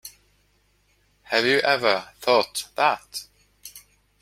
Have 1.25 1.45
you 1.45 1.59
ever 1.59 2.09
thought 2.19 2.69
that? 2.73 3.27